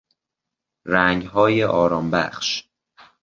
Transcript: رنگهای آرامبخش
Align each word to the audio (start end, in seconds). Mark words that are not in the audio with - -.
رنگهای 0.85 1.63
آرامبخش 1.63 2.63